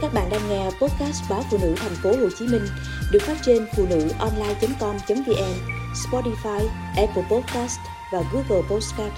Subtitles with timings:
[0.00, 2.62] Các bạn đang nghe podcast báo phụ nữ thành phố Hồ Chí Minh
[3.12, 5.54] được phát trên phụ nữ online.com.vn,
[5.94, 7.78] Spotify, Apple Podcast
[8.12, 9.12] và Google Podcast.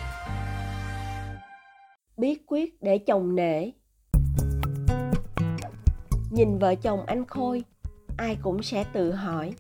[2.16, 3.70] Bí quyết để chồng nể
[6.30, 7.64] Nhìn vợ chồng anh Khôi,
[8.16, 9.54] ai cũng sẽ tự hỏi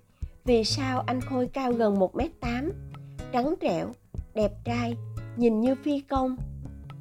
[0.44, 2.70] vì sao anh Khôi cao gần 1m8,
[3.32, 3.92] trắng trẻo,
[4.34, 4.94] đẹp trai,
[5.36, 6.36] nhìn như phi công,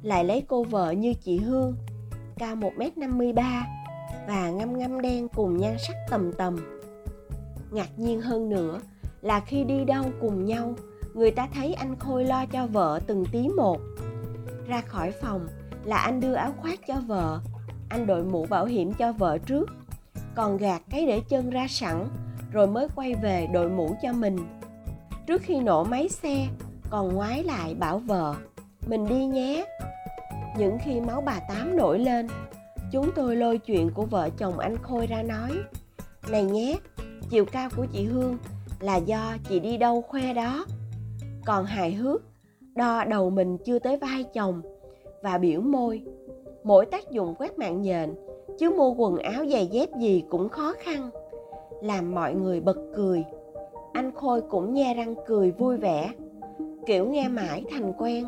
[0.02, 1.76] lại lấy cô vợ như chị Hương,
[2.38, 3.79] cao 1m53
[4.28, 6.56] và ngăm ngăm đen cùng nhan sắc tầm tầm.
[7.70, 8.80] Ngạc nhiên hơn nữa
[9.22, 10.74] là khi đi đâu cùng nhau,
[11.14, 13.80] người ta thấy anh Khôi lo cho vợ từng tí một.
[14.66, 15.48] Ra khỏi phòng
[15.84, 17.40] là anh đưa áo khoác cho vợ,
[17.88, 19.70] anh đội mũ bảo hiểm cho vợ trước,
[20.34, 22.08] còn gạt cái để chân ra sẵn
[22.52, 24.36] rồi mới quay về đội mũ cho mình.
[25.26, 26.48] Trước khi nổ máy xe,
[26.90, 28.34] còn ngoái lại bảo vợ,
[28.86, 29.64] mình đi nhé.
[30.58, 32.28] Những khi máu bà Tám nổi lên,
[32.92, 35.50] chúng tôi lôi chuyện của vợ chồng anh Khôi ra nói.
[36.30, 36.76] Này nhé,
[37.30, 38.38] chiều cao của chị Hương
[38.80, 40.66] là do chị đi đâu khoe đó.
[41.46, 42.22] Còn hài hước,
[42.74, 44.62] đo đầu mình chưa tới vai chồng
[45.22, 46.02] và biểu môi.
[46.64, 48.14] Mỗi tác dụng quét mạng nhện,
[48.58, 51.10] chứ mua quần áo giày dép gì cũng khó khăn.
[51.82, 53.24] Làm mọi người bật cười.
[53.92, 56.10] Anh Khôi cũng nhe răng cười vui vẻ.
[56.86, 58.24] Kiểu nghe mãi thành quen.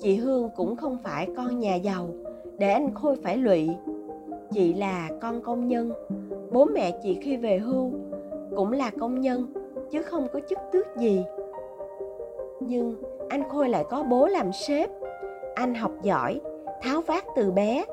[0.00, 2.08] Chị Hương cũng không phải con nhà giàu,
[2.60, 3.70] để anh Khôi phải lụy.
[4.50, 5.92] Chị là con công nhân,
[6.52, 7.92] bố mẹ chị khi về hưu
[8.56, 9.46] cũng là công nhân
[9.90, 11.24] chứ không có chức tước gì.
[12.60, 14.90] Nhưng anh Khôi lại có bố làm sếp,
[15.54, 16.40] anh học giỏi,
[16.82, 17.84] tháo vát từ bé.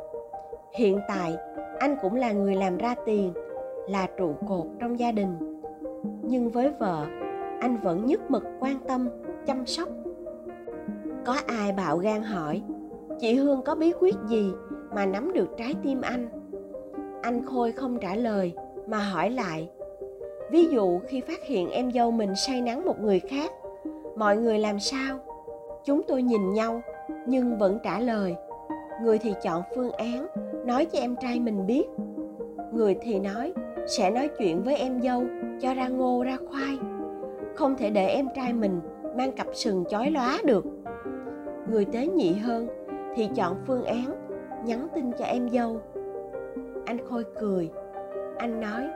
[0.73, 1.35] Hiện tại
[1.79, 3.33] anh cũng là người làm ra tiền,
[3.89, 5.61] là trụ cột trong gia đình.
[6.21, 7.05] Nhưng với vợ,
[7.59, 9.09] anh vẫn nhất mực quan tâm,
[9.45, 9.89] chăm sóc.
[11.25, 12.61] Có ai bạo gan hỏi
[13.19, 14.51] chị hương có bí quyết gì
[14.95, 16.29] mà nắm được trái tim anh?
[17.21, 18.53] Anh khôi không trả lời
[18.87, 19.69] mà hỏi lại.
[20.51, 23.51] Ví dụ khi phát hiện em dâu mình say nắng một người khác,
[24.16, 25.19] mọi người làm sao?
[25.85, 26.81] Chúng tôi nhìn nhau
[27.27, 28.35] nhưng vẫn trả lời.
[29.01, 30.27] Người thì chọn phương án,
[30.66, 31.85] nói cho em trai mình biết.
[32.73, 33.53] Người thì nói,
[33.88, 35.23] sẽ nói chuyện với em dâu
[35.61, 36.77] cho ra ngô, ra khoai.
[37.56, 38.81] Không thể để em trai mình
[39.17, 40.66] mang cặp sừng chói lóa được.
[41.72, 42.67] Người tế nhị hơn
[43.17, 44.28] thì chọn phương án
[44.66, 45.81] nhắn tin cho em dâu.
[46.85, 47.72] Anh khôi cười.
[48.38, 48.88] Anh nói,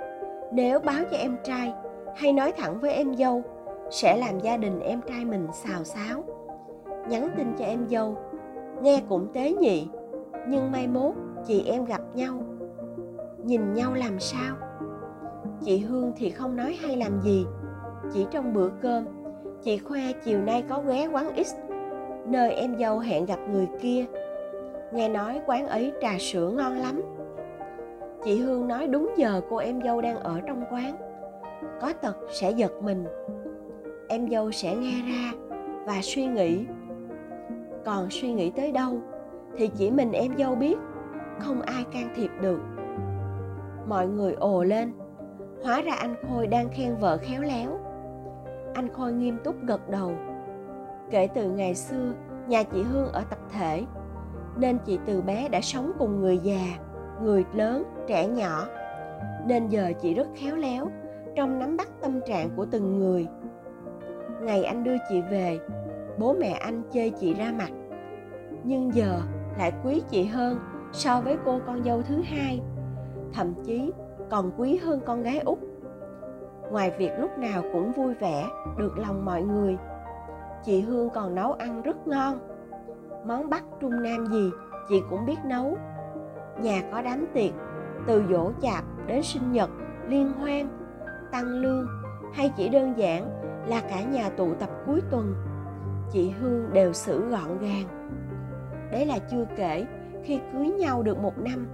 [0.51, 1.73] nếu báo cho em trai
[2.15, 3.43] hay nói thẳng với em dâu,
[3.91, 6.23] sẽ làm gia đình em trai mình xào xáo.
[7.09, 8.17] Nhắn tin cho em dâu.
[8.81, 9.87] Nghe cũng tế nhị,
[10.47, 11.13] nhưng mai mốt
[11.45, 12.43] chị em gặp nhau.
[13.43, 14.55] Nhìn nhau làm sao?
[15.61, 17.45] Chị hương thì không nói hay làm gì.
[18.13, 19.05] Chỉ trong bữa cơm,
[19.61, 21.55] chị khoe chiều nay có ghé quán x
[22.25, 24.05] nơi em dâu hẹn gặp người kia.
[24.93, 27.01] Nghe nói quán ấy trà sữa ngon lắm.
[28.23, 30.95] Chị hương nói đúng giờ cô em dâu đang ở trong quán.
[31.81, 33.05] Có tật sẽ giật mình.
[34.07, 35.31] Em dâu sẽ nghe ra
[35.85, 36.65] và suy nghĩ.
[37.85, 39.01] Còn suy nghĩ tới đâu
[39.57, 40.77] thì chỉ mình em dâu biết,
[41.39, 42.59] không ai can thiệp được.
[43.87, 44.91] Mọi người ồ lên,
[45.63, 47.79] hóa ra anh khôi đang khen vợ khéo léo.
[48.73, 50.11] Anh khôi nghiêm túc gật đầu
[51.11, 52.13] kể từ ngày xưa,
[52.47, 53.83] nhà chị hương ở tập thể.
[54.57, 56.61] Nên chị từ bé đã sống cùng người già,
[57.21, 58.67] người lớn, trẻ nhỏ.
[59.45, 60.87] Nên giờ chị rất khéo léo
[61.35, 63.27] trong nắm bắt tâm trạng của từng người.
[64.41, 65.59] Ngày anh đưa chị về,
[66.19, 67.69] bố mẹ anh chê chị ra mặt.
[68.63, 69.21] Nhưng giờ
[69.57, 70.59] lại quý chị hơn
[70.91, 72.61] so với cô con dâu thứ hai.
[73.33, 73.91] Thậm chí
[74.29, 75.57] còn quý hơn con gái út.
[76.71, 78.45] Ngoài việc lúc nào cũng vui vẻ,
[78.77, 79.77] được lòng mọi người
[80.63, 82.39] chị hương còn nấu ăn rất ngon.
[83.25, 84.51] Món bắc trung nam gì,
[84.89, 85.77] chị cũng biết nấu.
[86.61, 87.51] Nhà có đám tiệc,
[88.07, 89.69] từ dỗ chạp đến sinh nhật,
[90.07, 90.67] liên hoan,
[91.31, 91.87] tăng lương,
[92.33, 95.35] hay chỉ đơn giản là cả nhà tụ tập cuối tuần.
[96.11, 98.17] Chị hương đều xử gọn gàng.
[98.91, 99.85] Đấy là chưa kể,
[100.23, 101.67] khi cưới nhau được một năm,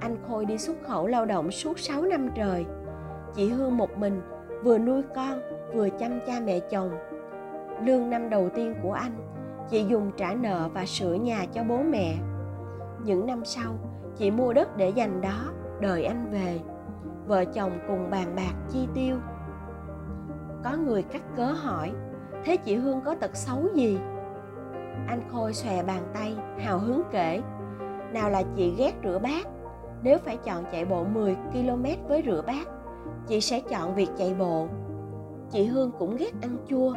[0.00, 2.66] anh khôi đi xuất khẩu lao động suốt 6 năm trời.
[3.34, 4.20] Chị hương một mình,
[4.64, 5.40] vừa nuôi con,
[5.74, 6.90] vừa chăm cha mẹ chồng
[7.84, 9.12] lương năm đầu tiên của anh.
[9.70, 12.14] Chị dùng trả nợ và sửa nhà cho bố mẹ.
[13.04, 13.72] Những năm sau,
[14.16, 16.60] chị mua đất để dành đó, đợi anh về.
[17.26, 19.16] Vợ chồng cùng bàn bạc chi tiêu.
[20.64, 21.92] Có người cắt cớ hỏi,
[22.44, 23.98] thế chị hương có tật xấu gì?
[25.06, 27.42] Anh khôi xòe bàn tay, hào hứng kể,
[28.12, 29.46] nào là chị ghét rửa bát.
[30.02, 32.68] Nếu phải chọn chạy bộ 10 km với rửa bát,
[33.26, 34.66] chị sẽ chọn việc chạy bộ.
[35.50, 36.94] Chị hương cũng ghét ăn chua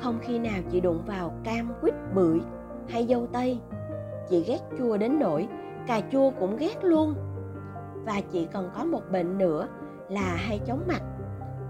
[0.00, 2.40] không khi nào chị đụng vào cam, quýt, bưởi
[2.88, 3.58] hay dâu tây.
[4.28, 5.48] Chị ghét chua đến nỗi
[5.86, 7.14] cà chua cũng ghét luôn.
[8.04, 9.68] Và chị còn có một bệnh nữa
[10.08, 11.02] là hay chóng mặt,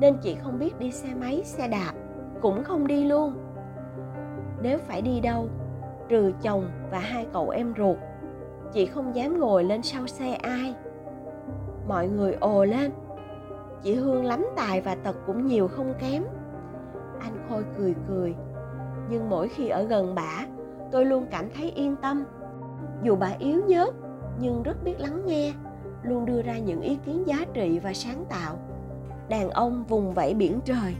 [0.00, 1.92] nên chị không biết đi xe máy, xe đạp
[2.40, 3.34] cũng không đi luôn.
[4.62, 5.48] Nếu phải đi đâu,
[6.08, 7.96] trừ chồng và hai cậu em ruột,
[8.72, 10.74] chị không dám ngồi lên sau xe ai.
[11.88, 12.90] Mọi người ồ lên,
[13.82, 16.24] chị hương lắm tài và tật cũng nhiều không kém
[17.22, 18.34] anh khôi cười cười.
[19.10, 20.46] Nhưng mỗi khi ở gần bà,
[20.92, 22.24] tôi luôn cảm thấy yên tâm.
[23.02, 23.94] Dù bà yếu nhớt,
[24.40, 25.52] nhưng rất biết lắng nghe,
[26.02, 28.58] luôn đưa ra những ý kiến giá trị và sáng tạo.
[29.28, 30.94] Đàn ông vùng vẫy biển trời,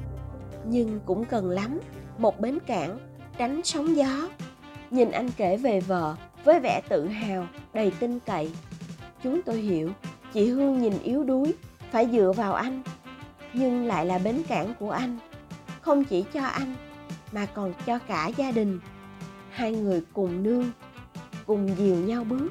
[0.65, 1.81] nhưng cũng cần lắm
[2.19, 2.99] một bến cảng,
[3.39, 4.29] tránh sóng gió.
[4.91, 8.53] Nhìn anh kể về vợ với vẻ tự hào, đầy tin cậy.
[9.23, 9.91] Chúng tôi hiểu,
[10.33, 11.55] chị hương nhìn yếu đuối,
[11.91, 12.83] phải dựa vào anh.
[13.53, 15.19] Nhưng lại là bến cảng của anh
[15.83, 16.75] không chỉ cho anh,
[17.33, 18.81] mà còn cho cả gia đình.
[19.51, 20.71] Hai người cùng nương,
[21.47, 22.49] cùng dìu nhau bước.